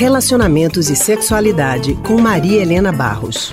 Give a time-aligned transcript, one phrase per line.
[0.00, 3.52] Relacionamentos e Sexualidade, com Maria Helena Barros.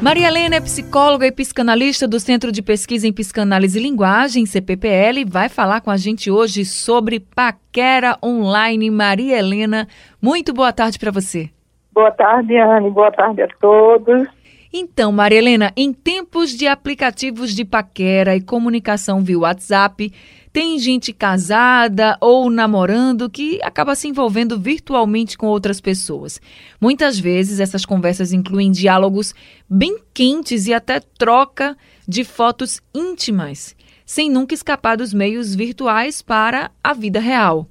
[0.00, 5.18] Maria Helena é psicóloga e psicanalista do Centro de Pesquisa em Psicanálise e Linguagem, CPPL,
[5.18, 8.90] e vai falar com a gente hoje sobre paquera online.
[8.90, 9.86] Maria Helena,
[10.18, 11.50] muito boa tarde para você.
[11.92, 12.88] Boa tarde, Anne.
[12.88, 14.26] Boa tarde a todos.
[14.72, 20.10] Então, Maria Helena, em tempos de aplicativos de paquera e comunicação via WhatsApp,
[20.52, 26.40] tem gente casada ou namorando que acaba se envolvendo virtualmente com outras pessoas.
[26.80, 29.34] Muitas vezes essas conversas incluem diálogos
[29.68, 36.70] bem quentes e até troca de fotos íntimas, sem nunca escapar dos meios virtuais para
[36.82, 37.66] a vida real.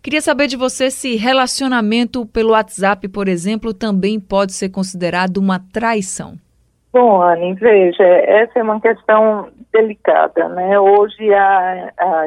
[0.00, 5.60] Queria saber de você se relacionamento pelo WhatsApp, por exemplo, também pode ser considerado uma
[5.72, 6.34] traição.
[6.92, 10.78] Bom, Anne, veja, essa é uma questão delicada, né?
[10.78, 12.26] Hoje a, a,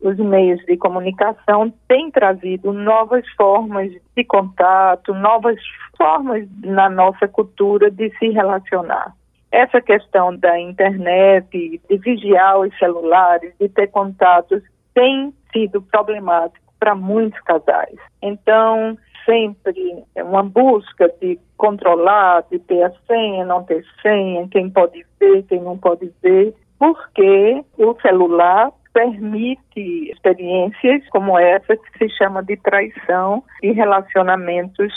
[0.00, 5.58] os meios de comunicação têm trazido novas formas de contato, novas
[5.96, 9.12] formas na nossa cultura de se relacionar.
[9.50, 14.62] Essa questão da internet, de vigiar os celulares, de ter contatos,
[14.94, 17.96] tem sido problemático para muitos casais.
[18.20, 25.04] Então, sempre uma busca de controlar, de ter a senha, não ter senha, quem pode
[25.18, 32.42] ver, quem não pode ver, porque o celular permite experiências como essa que se chama
[32.42, 34.92] de traição e relacionamentos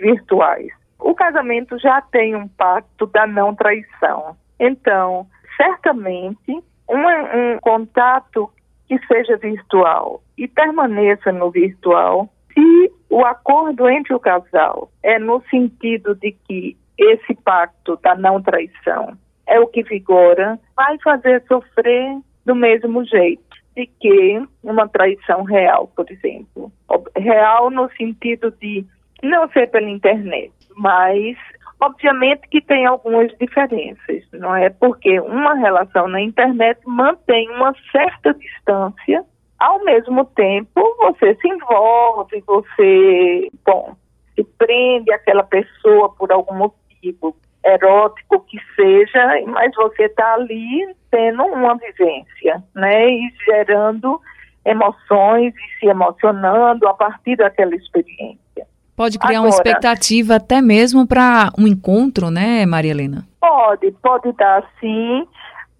[0.00, 0.72] virtuais.
[0.98, 4.36] O casamento já tem um pacto da não traição.
[4.58, 8.50] Então, certamente, um contato
[8.88, 15.42] que seja virtual e permaneça no virtual se o acordo entre o casal é no
[15.50, 22.18] sentido de que esse pacto da não traição é o que vigora, vai fazer sofrer
[22.44, 23.42] do mesmo jeito
[23.76, 26.70] de que uma traição real, por exemplo.
[27.16, 28.84] Real no sentido de
[29.22, 31.36] não ser pela internet, mas
[31.80, 34.70] obviamente que tem algumas diferenças, não é?
[34.70, 39.24] Porque uma relação na internet mantém uma certa distância
[39.58, 43.94] ao mesmo tempo, você se envolve, você, bom,
[44.34, 51.44] se prende àquela pessoa por algum motivo erótico que seja, mas você está ali tendo
[51.44, 53.08] uma vivência, né?
[53.08, 54.20] E gerando
[54.64, 58.66] emoções e se emocionando a partir daquela experiência.
[58.96, 63.26] Pode criar Agora, uma expectativa até mesmo para um encontro, né, Maria Helena?
[63.40, 65.26] Pode, pode dar sim.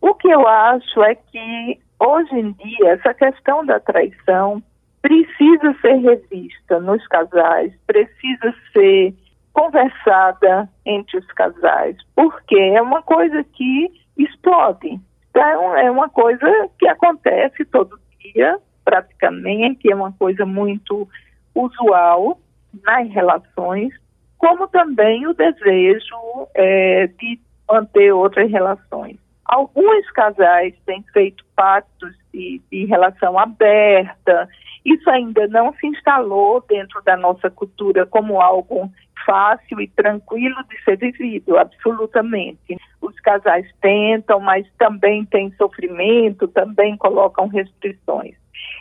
[0.00, 4.62] O que eu acho é que hoje em dia, essa questão da traição
[5.00, 9.14] precisa ser revista nos casais, precisa ser
[9.52, 15.00] conversada entre os casais, porque é uma coisa que explode.
[15.30, 16.46] Então, é uma coisa
[16.78, 21.08] que acontece todo dia, praticamente, é uma coisa muito
[21.54, 22.38] usual
[22.84, 23.92] nas relações,
[24.38, 27.38] como também o desejo é, de
[27.70, 29.16] manter outras relações.
[29.44, 34.48] Alguns casais têm feito pactos de, de relação aberta.
[34.84, 38.90] Isso ainda não se instalou dentro da nossa cultura como algo
[39.24, 42.76] fácil e tranquilo de ser vivido, absolutamente.
[43.00, 48.34] Os casais tentam, mas também tem sofrimento, também colocam restrições.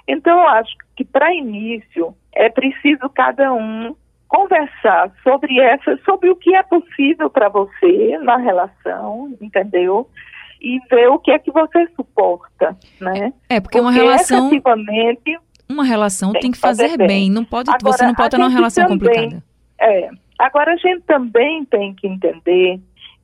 [0.07, 3.96] Então, eu acho que para início é preciso cada um
[4.28, 10.07] conversar sobre essa, sobre o que é possível para você na relação, entendeu?
[10.63, 13.34] e ver o que é que você suporta, né?
[13.50, 14.51] É, porque, porque uma relação
[15.72, 17.07] uma relação tem, tem que fazer, fazer bem.
[17.07, 17.31] bem.
[17.31, 19.44] Não pode, agora, você não pode estar numa relação também, complicada.
[19.80, 20.09] É.
[20.41, 22.79] Agora a gente também tem que entender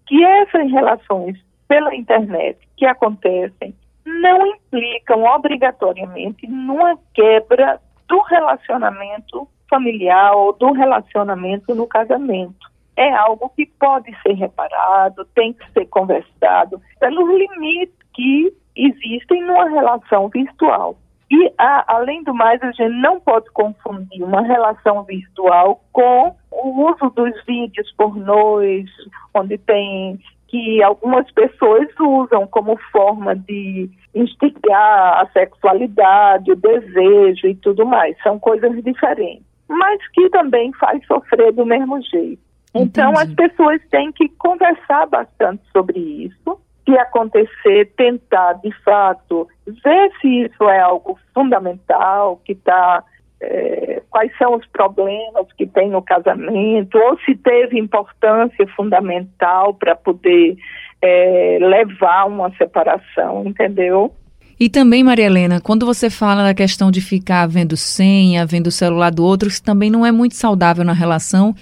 [0.06, 1.36] que essas relações
[1.68, 3.74] pela internet que acontecem
[4.06, 13.50] não implicam obrigatoriamente numa quebra do relacionamento familiar ou do relacionamento no casamento é algo
[13.50, 20.96] que pode ser reparado, tem que ser conversado pelos limites que existem numa relação virtual.
[21.30, 26.90] E, a, além do mais, a gente não pode confundir uma relação virtual com o
[26.90, 28.90] uso dos vídeos pornôs,
[29.34, 37.56] onde tem que algumas pessoas usam como forma de instigar a sexualidade, o desejo e
[37.56, 38.16] tudo mais.
[38.24, 42.42] São coisas diferentes, mas que também faz sofrer do mesmo jeito.
[42.74, 43.28] Então, Entendi.
[43.28, 46.60] as pessoas têm que conversar bastante sobre isso.
[46.88, 53.04] Se acontecer, tentar, de fato, ver se isso é algo fundamental, que está.
[53.40, 59.96] É, quais são os problemas que tem no casamento, ou se teve importância fundamental para
[59.96, 60.58] poder
[61.02, 64.12] é, levar uma separação, entendeu?
[64.60, 68.72] E também, Maria Helena, quando você fala da questão de ficar vendo senha, vendo o
[68.72, 71.54] celular do outro, isso também não é muito saudável na relação,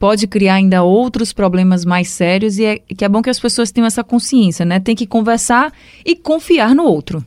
[0.00, 3.70] pode criar ainda outros problemas mais sérios e é, que é bom que as pessoas
[3.70, 4.80] tenham essa consciência, né?
[4.80, 5.70] Tem que conversar
[6.04, 7.22] e confiar no outro.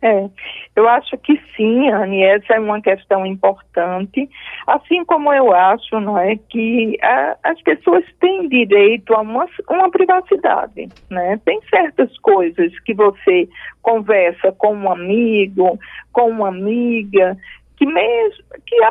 [0.00, 0.28] É,
[0.74, 4.28] eu acho que sim, Anne, essa é uma questão importante,
[4.66, 9.90] assim como eu acho, não é, que a, as pessoas têm direito a uma, uma
[9.90, 11.40] privacidade, né?
[11.44, 13.48] Tem certas coisas que você
[13.80, 15.78] conversa com um amigo,
[16.12, 17.36] com uma amiga,
[17.76, 18.82] que mesmo que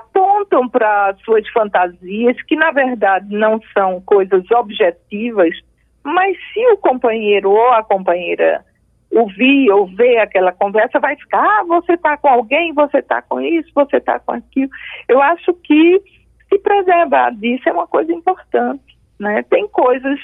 [0.52, 5.56] apontam para suas fantasias, que na verdade não são coisas objetivas,
[6.04, 8.64] mas se o companheiro ou a companheira
[9.12, 13.42] ouvir ou ver aquela conversa, vai ficar, ah, você está com alguém, você está com
[13.42, 14.70] isso, você está com aquilo.
[15.08, 16.02] Eu acho que
[16.50, 19.44] se preservar disso é uma coisa importante, né?
[19.50, 20.20] Tem coisas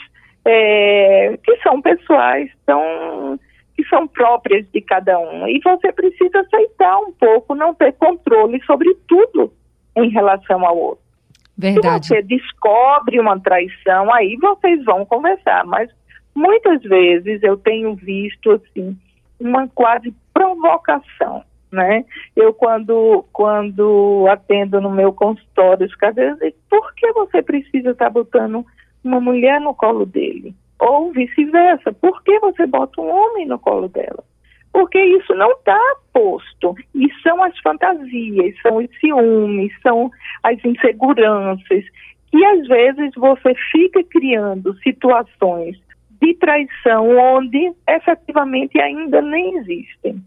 [0.45, 3.37] é, que são pessoais, são,
[3.75, 8.61] que são próprias de cada um, e você precisa aceitar um pouco, não ter controle
[8.63, 9.51] sobre tudo
[10.03, 11.03] em relação ao outro.
[11.57, 12.05] Verdade.
[12.05, 15.89] Se você descobre uma traição, aí vocês vão conversar, mas
[16.35, 18.95] muitas vezes eu tenho visto assim
[19.39, 22.05] uma quase provocação, né?
[22.35, 28.11] Eu quando quando atendo no meu consultório, os dizem, por que você precisa estar tá
[28.11, 28.63] botando
[29.03, 30.55] uma mulher no colo dele?
[30.79, 34.23] Ou vice-versa, por que você bota um homem no colo dela?
[34.77, 35.79] Porque isso não está
[36.13, 36.75] posto.
[36.93, 40.11] E são as fantasias, são os ciúmes, são
[40.43, 41.83] as inseguranças.
[42.31, 45.79] E às vezes você fica criando situações
[46.21, 50.21] de traição onde efetivamente ainda nem existem.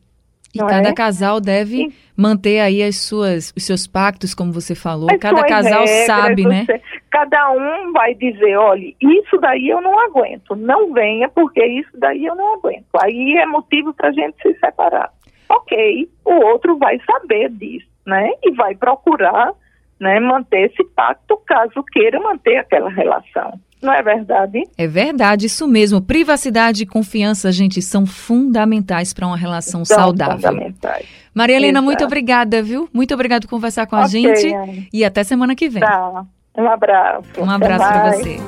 [0.52, 0.92] E cada é?
[0.92, 5.06] casal deve e, manter aí as suas, os seus pactos, como você falou.
[5.20, 6.64] Cada casal regras, sabe, né?
[6.64, 6.80] você, né?
[7.20, 10.56] Cada um vai dizer, olha, isso daí eu não aguento.
[10.56, 12.86] Não venha porque isso daí eu não aguento.
[12.98, 15.10] Aí é motivo para a gente se separar.
[15.46, 18.30] Ok, o outro vai saber disso, né?
[18.42, 19.52] E vai procurar
[20.00, 23.52] né, manter esse pacto caso queira manter aquela relação.
[23.82, 24.62] Não é verdade?
[24.78, 26.00] É verdade, isso mesmo.
[26.00, 30.36] Privacidade e confiança, gente, são fundamentais para uma relação são saudável.
[30.36, 31.06] Fundamentais.
[31.34, 31.84] Maria Helena, Exato.
[31.84, 32.88] muito obrigada, viu?
[32.94, 34.88] Muito obrigada por conversar com a okay, gente.
[34.90, 35.82] E até semana que vem.
[35.82, 36.24] Tá.
[36.56, 37.28] Um abraço.
[37.38, 38.40] Um abraço para você.